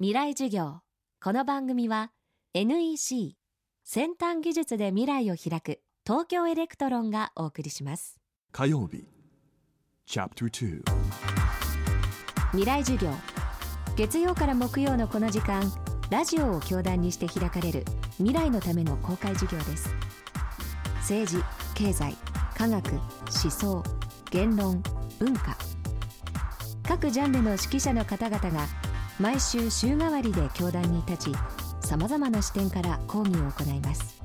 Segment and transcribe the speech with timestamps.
[0.00, 0.76] 未来授業。
[1.20, 2.12] この番組は
[2.54, 3.36] NEC
[3.82, 8.20] 先端技術で未来を開く東京エレクトロンがお送りします。
[8.52, 9.08] 火曜日
[10.06, 10.82] Chapter 2
[12.52, 13.10] 未来授業。
[13.96, 15.68] 月曜から木曜のこの時間
[16.10, 17.84] ラジオを教壇にして開かれる
[18.18, 19.90] 未来のための公開授業です。
[21.00, 21.42] 政治
[21.74, 22.14] 経済
[22.56, 23.00] 科学思
[23.50, 23.82] 想
[24.30, 24.80] 言論
[25.18, 25.58] 文化。
[26.86, 28.87] 各ジャンルの指揮者の方々が
[29.20, 31.36] 毎週週替わりで教壇に立ち
[31.80, 34.20] さまざまな視点から講義を行います。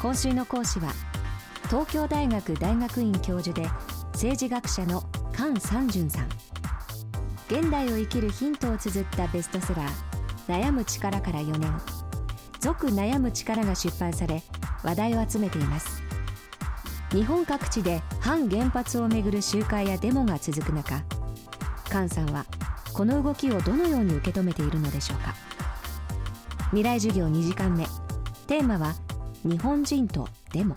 [0.00, 0.92] 今週の講師は
[1.68, 3.68] 東京大学大学院教授で
[4.12, 5.02] 政治学者の
[5.32, 6.28] 菅三淳さん。
[7.48, 9.88] 現代を生きるヒントを綴ったベストセラー
[10.46, 11.72] 「悩む力」から4年
[12.60, 14.44] 「続悩む力」が出版され
[14.84, 16.00] 話題を集めています。
[17.10, 21.02] 日本各地で反原発をめぐる集会やデモが続く中
[21.88, 22.46] 菅さんは
[22.92, 25.34] この動きをどのように受け止めているのでしょうか。
[26.70, 27.86] 未来授業2時間目。
[28.46, 28.94] テーマは
[29.44, 30.76] 日本人とデモ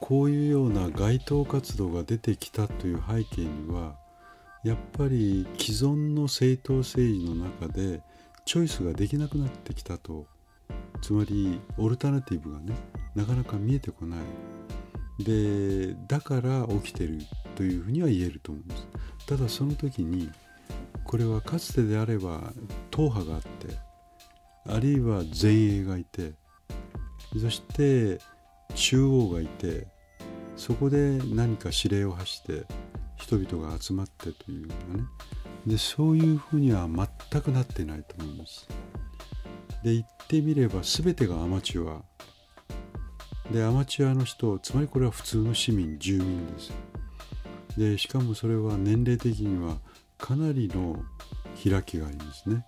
[0.00, 3.96] こういうような街頭活動が出てきたという背景には
[4.64, 8.02] やっぱり既存の政党政治の中で
[8.44, 10.26] チョイスができなくなってきたと。
[11.00, 12.74] つまりオルタナティブがね
[13.14, 14.20] なかなか見えてこない。
[15.24, 17.18] でだから起きてる
[17.54, 18.88] というふうには言えると思うんです。
[19.26, 20.30] ただその時に
[21.08, 22.52] これはかつてであれば
[22.90, 23.78] 党派があって
[24.68, 26.34] あるいは前衛がいて
[27.40, 28.18] そして
[28.74, 29.86] 中央がいて
[30.54, 32.66] そこで何か指令を発して
[33.16, 35.04] 人々が集まってというのがね。
[35.66, 38.68] でそういうふうには全くなってないと思います。
[39.82, 42.02] で言ってみれば全てがアマチュア。
[43.50, 46.72] でアマチュアの人つまりこれは普通の市民住民です。
[47.78, 49.78] でしかもそれは年齢的には
[50.18, 51.02] かなりの
[51.62, 52.66] 開きがありますね。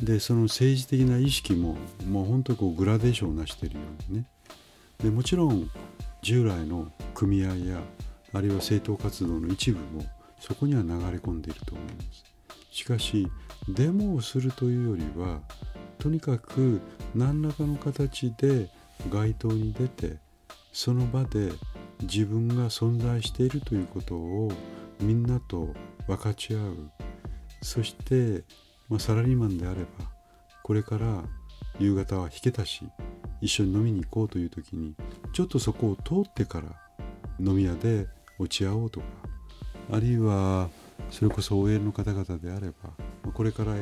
[0.00, 1.76] でその政治的な意識も
[2.08, 4.26] もう本当にこうグラデーションをなしているようにね。
[4.98, 5.70] でもちろん
[6.22, 7.80] 従来の組合や
[8.32, 10.04] あるいは政党活動の一部も
[10.40, 12.24] そこには流れ込んでいると思います。
[12.70, 13.28] しかし
[13.68, 15.40] デモをするというよりは
[15.98, 16.80] とにかく
[17.14, 18.68] 何らかの形で
[19.10, 20.16] 街頭に出て
[20.72, 21.50] その場で
[22.02, 24.52] 自分が存在しているということを
[25.00, 25.74] みんなと
[26.08, 26.90] 分かち合う。
[27.62, 28.44] そして、
[28.88, 29.88] まあ、サラリーマンであれば
[30.62, 31.24] これから
[31.78, 32.88] 夕方は引けたし
[33.40, 34.94] 一緒に飲みに行こうという時に
[35.32, 36.68] ちょっとそこを通ってから
[37.40, 38.06] 飲み屋で
[38.38, 39.06] 落ち合おうとか
[39.90, 40.68] あるいは
[41.10, 43.74] それこそ OL の方々であればこれから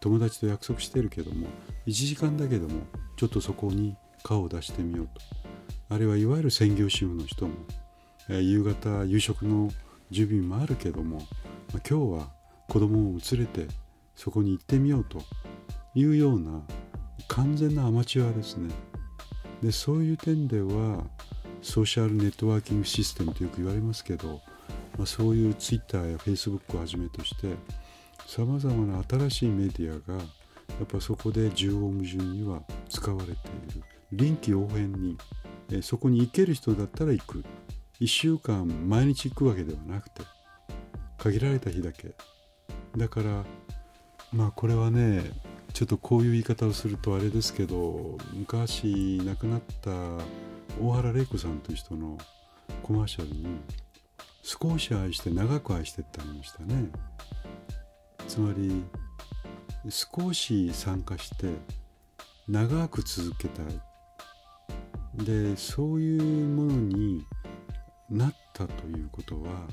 [0.00, 1.48] 友達と約束してるけども
[1.86, 2.80] 1時間だけども
[3.16, 5.20] ちょっとそこに顔を出してみようと。
[5.90, 7.54] あるいはいわゆる専業主婦の人も、
[8.28, 9.70] え夕方夕食の
[10.10, 11.22] 準備もあるけども、
[11.72, 12.30] 今日は
[12.68, 13.66] 子供を連れて
[14.14, 15.22] そこに行ってみようと
[15.94, 16.62] いうような
[17.28, 18.72] 完全なアマチュアですね。
[19.62, 21.04] でそういう点では
[21.62, 24.40] ソーシャルネットワーキングシステムとよく言われますけど、
[24.96, 27.54] まあ、そういうツイッターやフェイスブックをはじめとして
[28.26, 30.24] さまざまな新しいメディアがや
[30.84, 33.34] っぱそこで縦横無尽には使われてい
[33.74, 33.82] る。
[34.12, 35.18] 臨機応変に
[35.70, 37.44] えそこに行ける人だったら行く。
[38.00, 40.22] 1週間毎日行くわけではなくて
[41.18, 42.14] 限られた日だけ。
[42.96, 43.44] だから
[44.32, 45.22] まあこれはね
[45.72, 49.90] ちょっとこういう言い方をするとあれですけど昔亡くなった
[50.80, 52.18] 大原玲子さんという人の
[52.82, 53.60] コマーシャルに
[54.42, 56.90] 少し愛して長く愛してってありましたね。
[58.26, 58.84] つまり
[59.88, 61.52] 少し参加して
[62.46, 63.66] 長く続けたい。
[65.24, 67.26] でそういうものに
[68.08, 69.66] なったということは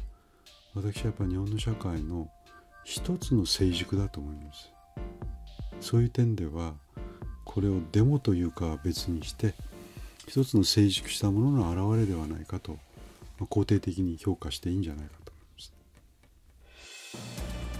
[0.76, 2.30] 私はやっぱ日本の社会の
[2.84, 4.72] 一つの成熟だと思います。
[5.80, 6.74] そういう点では
[7.46, 9.54] これをデモというかは別にして
[10.28, 12.78] 一つの成熟したものの表れではないかと、ま
[13.42, 15.62] あ、肯定的に評価していいんじゃないかと思いま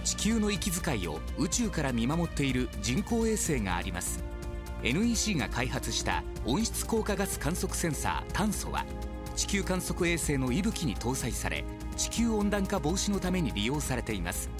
[0.04, 0.16] す。
[0.16, 4.24] 地球の息遣いを宇宙から見守っている人工衛星があります。
[4.82, 8.86] NEC が開発した温室効果ガス観測センサー炭素は
[9.36, 11.64] 地球観測衛星の息吹に搭載され
[11.96, 14.50] 地球温暖化防止のために利用されています。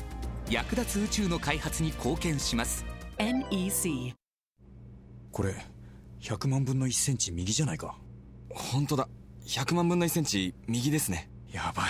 [0.50, 2.84] 役立つ宇宙の開発に貢献します。
[3.18, 4.14] NEC
[5.32, 5.54] これ
[6.20, 7.96] 100万分の1センチ右じゃないか。
[8.50, 9.08] 本当だ。
[9.46, 11.30] 100万分の1センチ右ですね。
[11.50, 11.86] やばい。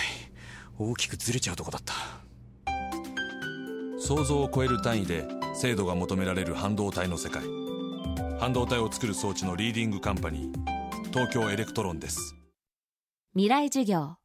[0.78, 1.94] 大きくずれちゃうとこだった。
[3.98, 7.42] 想像を超える単位で精度が求められる半導体の世界。
[8.38, 12.35] 半導体を作る装置のリーディングカンパニー東京エレクトロンです
[13.36, 14.16] 未来授業。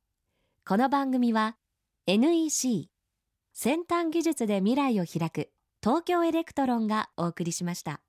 [0.66, 1.58] この番組は
[2.08, 2.88] NEC
[3.52, 5.50] 先端技術で未来を開く
[5.84, 8.00] 東京エレクトロンがお送りしました。